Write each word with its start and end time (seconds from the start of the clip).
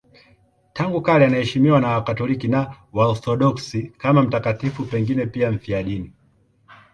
Tangu 0.73 1.01
kale 1.01 1.25
anaheshimiwa 1.25 1.79
na 1.81 1.87
Wakatoliki 1.87 2.47
na 2.47 2.75
Waorthodoksi 2.93 3.91
kama 3.97 4.21
mtakatifu, 4.21 4.85
pengine 4.85 5.25
pia 5.25 5.51
mfiadini. 5.51 6.13